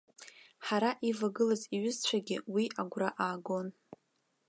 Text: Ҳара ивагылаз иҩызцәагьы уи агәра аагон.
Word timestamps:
Ҳара 0.65 0.91
ивагылаз 1.09 1.61
иҩызцәагьы 1.75 2.37
уи 2.53 2.65
агәра 2.81 3.09
аагон. 3.23 3.67